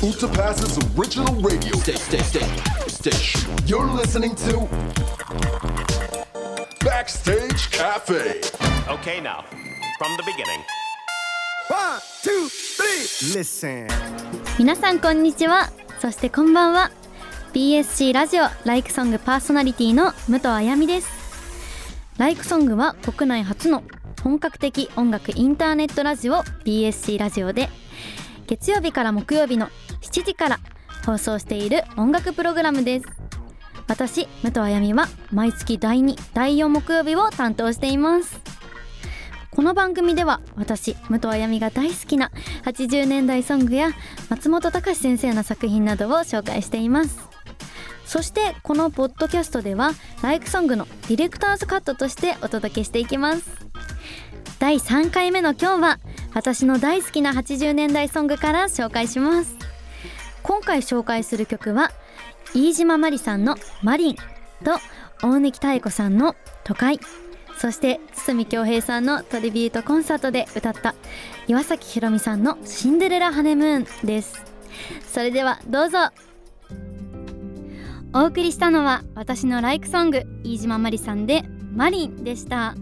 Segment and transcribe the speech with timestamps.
[0.00, 2.46] Utapas's original radio station.
[2.86, 3.50] station.
[3.66, 4.68] You're listening to
[6.84, 8.40] Backstage Cafe.
[8.88, 9.44] Okay, now,
[9.98, 10.62] from the beginning.
[11.66, 13.88] One, two, three, listen.
[14.56, 15.68] 皆さんこんにちは
[15.98, 16.92] そしてこんばんは
[17.52, 21.08] BSC ラジオライクソングパーソナリティの武藤あやみです
[22.18, 23.82] ライクソングは国内初の
[24.22, 27.68] 本格的音楽インターネットラジオ BSC ラジオで
[28.48, 29.68] 月曜日から木曜日の
[30.00, 30.58] 7時から
[31.04, 33.06] 放送している音楽プログラムです。
[33.86, 38.40] 私武藤あやみは毎月第2第4木曜日を担当しています。
[39.50, 42.30] この番組では私武藤あやみが大好きな
[42.64, 43.90] 80年代ソングや
[44.30, 47.18] 松本隆先生の作品などを紹介しています。
[48.06, 49.90] そしてこのポッドキャストでは
[50.22, 53.46] ライクソングのディレクターズカットとしてお届けしていきます。
[54.58, 55.98] 第3回目の今日は
[56.34, 59.56] 私の大好きな80年代ソングから紹介します。
[60.42, 61.90] 今回紹介する曲は
[62.54, 64.16] 飯島まりさんの「マリン」
[64.64, 64.78] と
[65.22, 67.00] 大貫妙子さんの「都会」
[67.58, 70.94] そして堤恭平さんのトリビュートコンサートで歌った
[71.48, 74.42] 岩崎宏美さんの「シンデレラ・ハネムーン」です。
[75.12, 75.98] それではどうぞ。
[78.14, 81.44] お送りしたのは私のライクソング飯島まりさんで
[81.74, 82.74] 「マリン」でした。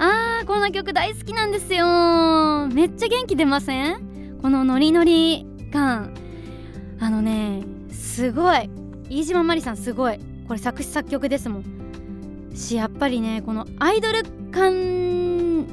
[0.00, 2.68] あーこの曲大好きなんですよ。
[2.72, 4.38] めっちゃ元気出ません？
[4.40, 6.14] このノリノリ感。
[7.00, 8.70] あのねすごい。
[9.08, 10.20] 飯島まりさんすごい。
[10.46, 11.64] これ作詞作曲ですもん。
[12.54, 15.66] しやっぱりねこのアイドル感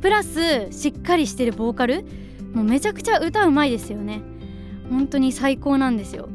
[0.00, 2.04] プラスしっかりしてるボーカル
[2.52, 4.20] もうめちゃくちゃ歌うまいですよね。
[4.90, 6.28] 本当に最高なんですよ。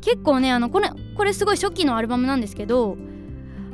[0.00, 2.96] 結構ねあのこれこれすごい初期のアルバムなんですけど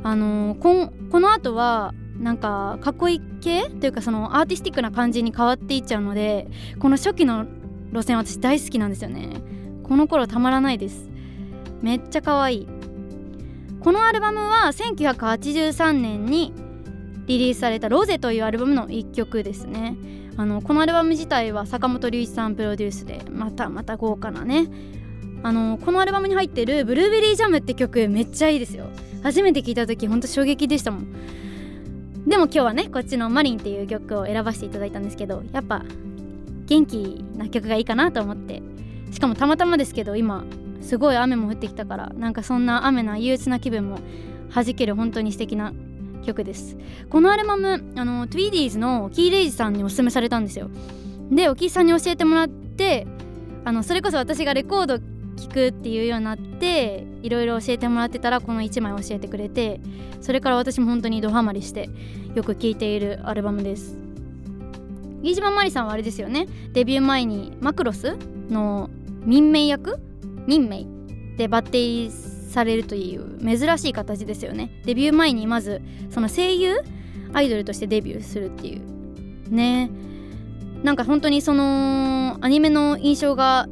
[0.03, 6.47] あのここの後はなんかかっこいい系というかそのアーティスティックな感じに変わっていっちゃうので
[6.79, 7.45] この初期の
[7.91, 9.41] 路線私大好きなんですよね。
[9.83, 11.09] この頃たまらないです。
[11.81, 12.67] めっちゃ可愛い。
[13.79, 16.53] このアルバムは1983年に
[17.27, 19.95] リリースされた「ロゼ」というアルバムの1曲ですね。
[20.35, 24.67] あのこのアルバム自体は坂本龍一さんプロデュースでまたまた豪華なね。
[25.43, 28.87] あのこのアルバムに入ってる「ブルーベリージャム」って曲めっちゃいいですよ。
[29.23, 31.07] 初めて聴いた時ほんと衝撃でしたもん。
[32.27, 35.83] でも今日はねこっちの「マリン」っていう曲を選ばせていただいたんですけどやっぱ
[36.65, 38.61] 元気な曲がいいかなと思って。
[39.11, 40.43] しかもたまたまですけど今
[40.81, 43.99] すごい雨も降ってきたからなんかそんな雨な憂鬱な気分も
[44.53, 45.73] 弾ける本当に素敵な
[46.25, 46.77] 曲です。
[47.09, 50.69] このアルバムあのトゥイディーズのキー・レイジさんにおすすめされたんですよ。
[51.31, 53.07] でおきさんに教えてもらって
[53.65, 54.99] あのそれこそ私がレコード
[55.37, 59.79] 聴くっていうようになっていろいろ教えてもらってたらこの1枚教えてくれて
[60.19, 61.89] それから私も本当にドハマりして
[62.35, 63.97] よく聴いているアルバムです。
[65.21, 66.47] 飯島まりさんはあれですよね。
[66.73, 68.17] デビュー前にマクロス
[68.49, 68.89] の
[69.23, 69.99] 民名役？
[70.45, 70.85] 任命
[71.37, 72.11] で抜擢
[72.51, 74.81] されるという珍しい形ですよね。
[74.85, 76.77] デビュー前にまずその声優
[77.33, 78.81] アイドルとしてデビューするっていう。
[79.53, 79.89] ね。
[80.83, 83.67] なんか本当にそのアニメの印象が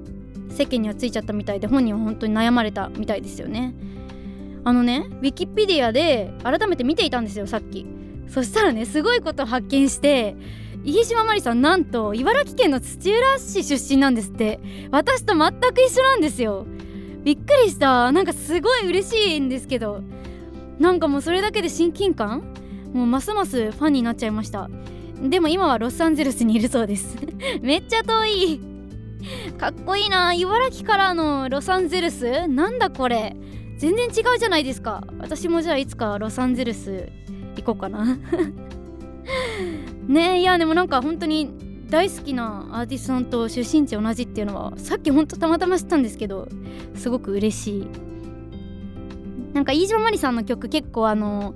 [0.56, 3.74] 世間にはついちゃったみたいで本人は本当に悩まれたみたいですよね。
[4.64, 7.86] あのねウィキペディアで改めて見ていたんですよさっき。
[8.30, 10.36] そしたらねすごいことを発見して
[10.84, 14.60] 飯島まりさんなんと茨城県の土浦市出身なんですって。
[14.92, 16.66] 私と全く一緒なんですよ。
[17.24, 18.12] びっくりした。
[18.12, 20.02] なんかすごい嬉しいんですけど。
[20.80, 22.44] なんかもうそれだけで親近感？
[22.94, 24.70] もうますますファンになっちゃいました。
[25.22, 27.18] でも今はロサンゼルスにいるそうです。
[27.62, 28.75] めっちゃ遠い。
[29.58, 30.34] かっこいいな。
[30.34, 32.48] 茨城からのロサンゼルス？
[32.48, 33.36] なんだこれ？
[33.78, 35.04] 全然違うじゃないですか。
[35.20, 37.10] 私もじゃあいつかロサンゼルス
[37.58, 38.18] 行こうかな。
[40.08, 41.52] ねいやでもなんか本当に
[41.90, 46.48] 大好きなアーティストさんと出身地同じっていうのはさっきほんとたまたま知ったんですけど
[46.96, 47.88] すごく嬉しい。
[49.54, 51.56] なんか飯島まりさんの曲結構あの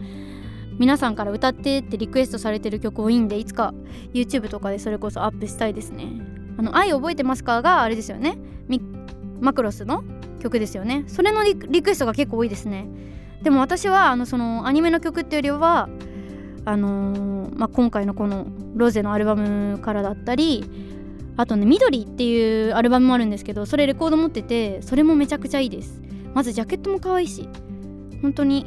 [0.78, 3.74] 皆さんから歌ってってリクエストされてる曲多いんでいつか
[4.14, 6.08] YouTube とかでそれこそアップしたいですね。
[6.60, 8.38] あの「愛覚えてますか?」があれですよね。
[9.40, 10.04] マクロスの
[10.42, 11.06] 曲ですよね。
[11.08, 12.88] それのリクエストが結構多いですね。
[13.42, 15.88] でも私はあのそのアニメの曲っていうよりは
[16.66, 20.66] あのー、まあ、今回のこの「ロゼ」のアルバムからだったり
[21.38, 26.02] あとね「緑」っていうアルバムもあるんですけどそれレコード持っててそれもめちゃくちゃいいです。
[26.34, 27.48] まずジャケットも可愛いし
[28.22, 28.66] 本当に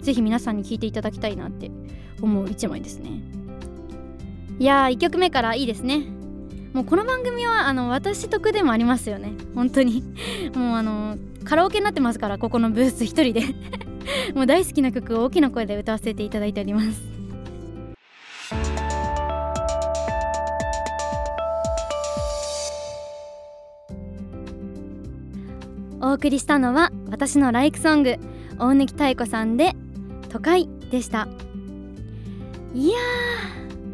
[0.00, 1.70] ぜひ皆さんに聴いていただきたいなって
[2.20, 3.22] 思う一枚ですね。
[4.58, 6.19] いやー1曲目からいいですね。
[6.72, 9.32] もうこの番組はあの私得でもありますよね。
[9.54, 10.04] 本当に。
[10.54, 13.42] もうあのカラオケになってますからここのブース一人で。
[14.34, 17.02] もう大好きな曲を大きな声で歌わせていただいております。
[26.00, 28.16] お送りしたのは私のライクソング
[28.58, 29.74] 大貫妙子さんで
[30.28, 31.28] 都会でした。
[32.74, 32.94] いや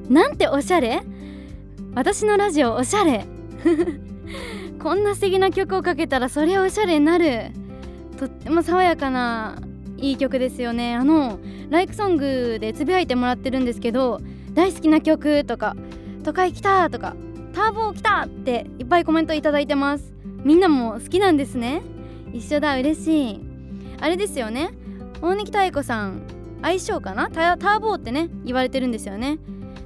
[0.09, 1.03] ーなんておしゃれ。
[1.97, 3.25] 私のラジオおしゃれ。
[4.83, 7.53] こんな素敵な曲をかけたらそりゃおしゃれになる。
[8.19, 9.57] とっても爽やかな
[9.97, 10.95] いい曲ですよね。
[10.95, 11.39] あの
[11.71, 14.21] ライクソングでつぶやいてもらってるんですけど
[14.53, 15.75] 大好きな曲とか
[16.23, 17.17] 都会来たとか
[17.55, 20.13] ターボ来たっていっぱいコメントいただいてます。
[20.45, 21.81] みんなも好きなんですね。
[22.35, 23.41] 一緒だ嬉しい。
[24.03, 24.69] あれですよね。
[25.23, 26.21] 大貫妙子さん
[26.61, 27.31] 相性かな？
[27.31, 29.39] タターボーってね言われてるんですよね。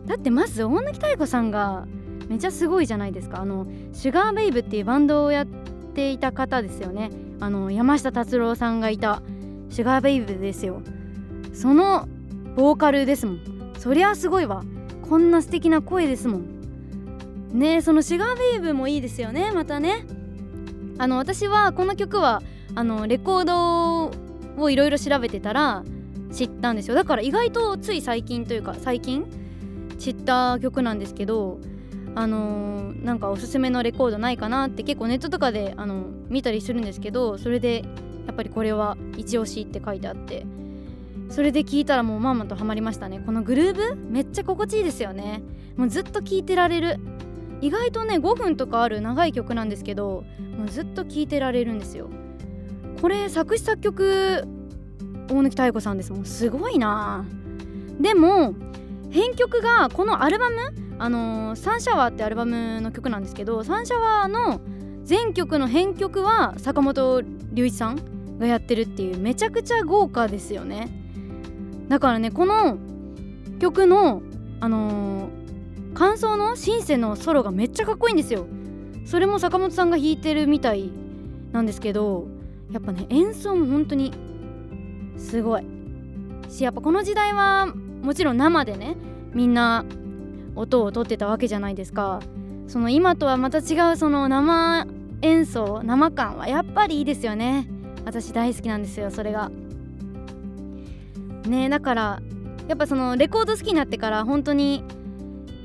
[0.07, 1.87] だってまず大貫妙子さんが
[2.31, 3.41] めちゃすごいじゃないですか。
[3.41, 7.11] あのシュガーベイブっていうバンドをやっていた方ですよね。
[7.41, 9.21] あの山下達郎さんがいた
[9.69, 10.81] シュガーベイブですよ。
[11.53, 12.09] その
[12.55, 13.41] ボーカルですもん。
[13.79, 14.63] そりゃすごいわ。
[15.09, 16.61] こんな素敵な声ですもん。
[17.53, 19.51] ねそのシュガーベイブもいいですよね。
[19.53, 20.07] またね。
[20.99, 22.43] あの私はこの曲は
[22.77, 25.83] あのレコードをいろいろ調べてたら
[26.31, 26.95] 知ったんですよ。
[26.95, 29.27] だから意外とつい最近というか最近
[29.99, 31.59] 知った曲なんですけど
[32.15, 37.85] あのー、なんかおすすめのレコードないかなって結構ネットとかであの見たりするんですけどそれで
[38.27, 40.45] やっぱりこれは一押しって書いてあって
[41.31, 43.23] それで聞いたらもうまんまとハマりましたね。
[43.25, 45.43] このグルーブめっちゃ心地いいですよね。
[45.77, 46.97] もうずっと聴いてられる。
[47.61, 50.25] 意外とね5分とかある長い曲なんですけど
[50.59, 52.09] もうずっと聴いてられるんですよ。
[53.01, 54.45] これ作詞作曲
[55.29, 56.25] 大貫妙子さんですもん。
[56.25, 57.25] すごいな。
[58.01, 58.55] でも
[59.11, 60.57] 編曲がこのアルバム
[61.01, 64.61] あのー、サンシャワーってアルバムの曲なんですけどサンシャワーの
[65.03, 67.23] 全曲の編曲は坂本
[67.55, 70.89] 龍一さんがやってるっていうめちゃくちゃ豪華ですよね。
[71.89, 72.77] だからねこの
[73.59, 74.21] 曲の
[74.61, 78.47] あのー、感想のシンセのソロがめっちゃかっこいいんですよ。
[79.07, 80.93] それも坂本さんが弾いてるみたい
[81.53, 82.29] なんですけど
[82.71, 84.13] やっぱね演奏も本当に
[85.17, 85.65] すごい。
[86.51, 88.99] しやっぱこの時代はもちろん生でね
[89.33, 89.87] みんな
[90.55, 92.21] 音を取ってたわけじゃないですか。
[92.67, 94.87] その今とはまた違うその生
[95.23, 97.69] 演奏生感はやっぱりいいですよね。
[98.05, 99.51] 私大好きなんですよそれが。
[101.47, 102.23] ねだから
[102.69, 104.85] やっぱそのレコード好きになってから本当に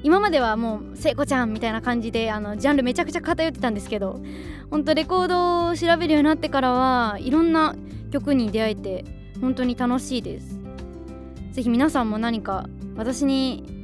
[0.03, 4.21] 今まではもう聖子ちゃんみたいな感じであのジャンルめちゃくちゃ偏ってたんですけど
[4.69, 7.75] 本当レコードを調べるようになってからはいろんな
[8.11, 9.05] 曲に出会えて
[9.41, 10.59] 本当に楽しいです。
[11.51, 12.67] ぜひ皆さんも何か
[12.97, 13.74] 私に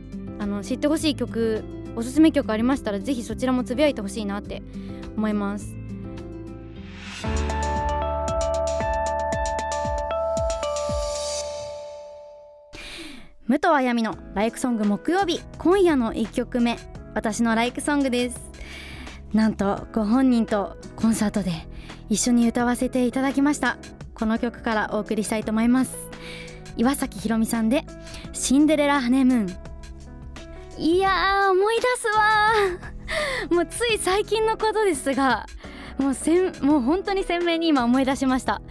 [0.42, 1.64] あの知ってほしい曲
[1.96, 4.64] おすすめ曲ありましたらぜひそちらもつぶやいてほしいなって
[5.16, 5.76] 思います。
[13.48, 16.80] 武藤あやみのライクソング木曜日今夜の1曲目。
[17.14, 18.40] 私のライクソングです。
[19.34, 21.52] なんとご本人とコンサートで
[22.10, 23.78] 一緒に歌わせていただきました。
[24.16, 25.96] この曲からお送りしたいと思います。
[26.78, 27.84] 岩崎宏美さんで
[28.34, 29.61] シンデレラハネムーン。
[30.78, 32.52] いや思い出すわ。
[33.52, 35.46] もうつい最近のことですが
[35.98, 38.62] もうせんもう本当に鮮明に今思い出しました。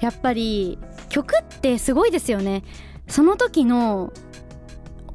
[0.00, 0.78] やっぱり
[1.08, 2.62] 曲ってすごいですよね。
[3.08, 4.12] その時の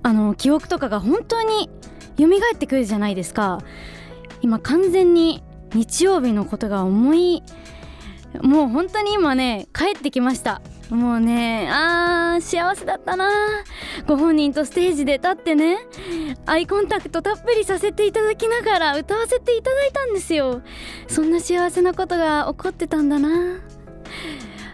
[0.03, 1.69] あの記憶とかが本当に
[2.17, 3.59] 蘇ってくるじゃないですか。
[4.41, 5.43] 今完全に
[5.73, 7.43] 日曜日のことが思い
[8.41, 10.61] もう本当に今ね帰ってきました。
[10.91, 13.29] もうねあー幸せだったな。
[14.07, 15.77] ご本人とステージで立ってね
[16.45, 20.61] アイコンタクトたっぷりさせていただきながら歌わせていただいたんですよ。
[21.07, 23.59] そんな幸せなことが起こってたんだな。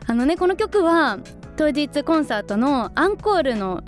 [0.07, 1.19] あのねこの曲は
[1.55, 3.83] 当日コンサートのアンコールの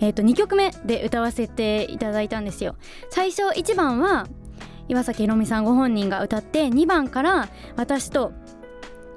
[0.00, 2.76] えー、と2曲目で歌わせていただいたんですよ。
[3.10, 4.28] 最初1番は
[4.86, 8.32] 岩崎宏美さんご本人が歌って2番から私と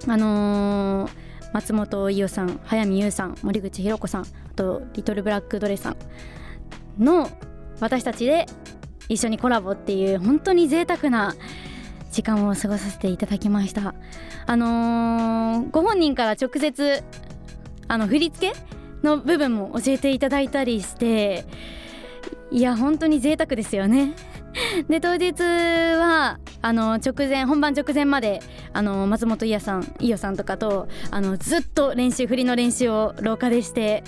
[0.07, 1.11] あのー、
[1.53, 5.97] 松本伊代さん早見優さん森口博子さんあとリトルブラックドレさん
[7.03, 7.29] の
[7.79, 8.45] 私たちで
[9.09, 11.35] 一緒にコラボっていう本当に贅沢な
[12.11, 13.93] 時間を過ごさせていただきました。
[14.45, 17.03] あのー、ご本人から直接
[17.87, 18.57] あの振り付け
[19.03, 21.45] の部分も教えていただいたりして
[22.51, 24.13] いや本当に贅沢ですよね。
[24.89, 28.41] で当日はあの直前本番直前まで
[28.73, 34.03] あの松本伊代さん伊代さんとかとあのずっと練習振りの練習を廊下でして、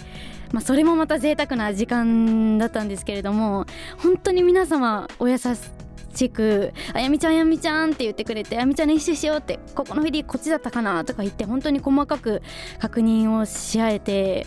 [0.52, 3.66] まあ、それもまた贅沢な時間だったんですけれども
[3.98, 12.42] 本当に皆様お優しく「あやみちゃんあやみちゃん」って言ってくれて「あやみちゃん練習しよう」って「ここの振りこっちだったかな」とか言って本当に細かく
[12.80, 14.46] 確認をし合えて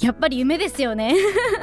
[0.00, 1.14] やっぱり夢ですよね。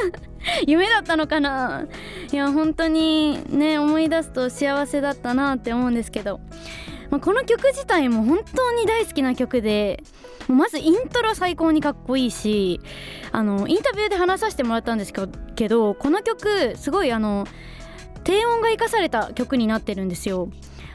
[0.68, 1.86] 夢だったのかな。
[2.32, 6.40] いや本当にね思い出すと幸せだったなって思うんですけど。
[7.10, 10.04] まあ、この曲自体も本当に大好きな曲で
[10.50, 12.82] まずイントロ最高にかっこいいし
[13.32, 15.14] あのインタビューで話させてもらったんです
[15.56, 17.48] けどこの曲すごいあの
[18.24, 20.50] 低音が生かされた曲になってるんですよ。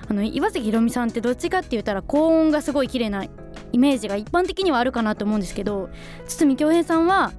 [0.08, 3.24] あの岩崎宏美さんってどっちかって言ったら高音がすごい綺麗な
[3.72, 5.88] イメージが一般的にはあるかなと思うんですけど
[6.28, 7.32] 堤恭平さんは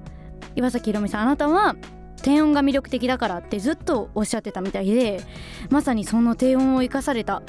[0.56, 1.76] 岩崎宏美さんあなたは
[2.22, 5.20] 低音が魅力的だからってずっとおっしゃってたみたいで
[5.68, 7.42] まさにその低音を生かされた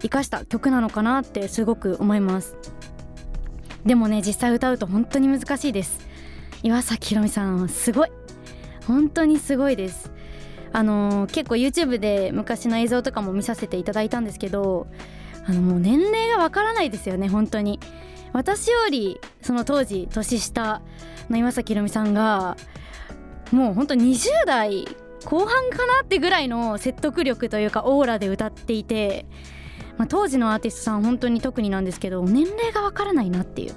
[0.00, 2.56] 生かした曲なのかなってすごく思います。
[3.84, 6.06] でもね実際歌うと本当に難しいです。
[6.62, 8.10] 岩崎宏美さんはすごい。
[8.86, 10.10] 本当にすごいです。
[10.72, 14.88] あのー、結構 YouTube で昔の映像とかも見させていただいたんですけど
[15.46, 17.78] あのもう年齢がわからないですよね本当に。
[18.34, 20.82] 私よりその当時年下
[21.30, 22.56] の岩崎宏美さんが
[23.52, 24.86] もうほんと20代
[25.24, 29.24] 後半かなってぐらいの説得力というかオーラで歌っていて、
[29.98, 33.74] まあ、当時のアーティストさん本当に特になんですけど年齢がわからないなっていう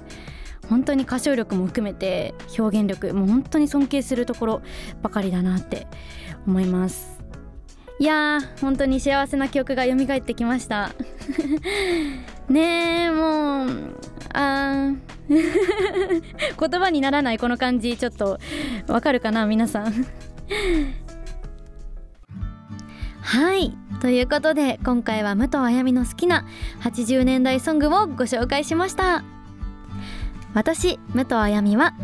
[0.68, 4.62] 本当に歌唱力も含めて表現力もう本当に尊敬するところ
[5.02, 5.86] ばかりだなって
[6.46, 7.18] 思います。
[8.00, 10.90] いやー本当に幸せな記憶が蘇ってきました。
[12.48, 12.97] ねえ
[14.32, 15.18] あー。
[15.28, 18.38] 言葉にならないこの感じちょっと
[18.86, 19.92] わかるかな皆さん。
[23.20, 26.46] はいということで今回は武藤あやみの好きな
[26.80, 29.22] 80年代ソングをご紹介しました。
[30.54, 31.94] 私武藤あやみは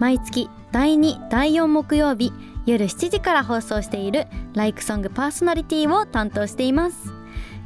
[0.00, 2.32] 毎月第2第4木曜日
[2.66, 7.21] 夜7時から放送している「ライクソングパーソナリティを担当しています。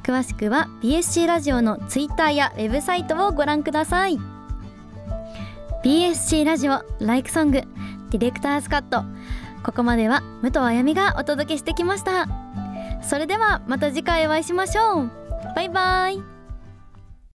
[0.06, 4.20] 詳しくは BSC ラジオのツイッターやウェブサイトをご覧ください。
[5.82, 7.62] BSC ラジオライクソング
[8.10, 9.02] ディレクターズカット
[9.64, 12.28] ここまでは武藤あやみがお届けしてきました。
[13.02, 15.10] それではまた次回お会いしましょう。
[15.56, 16.35] バイバイ。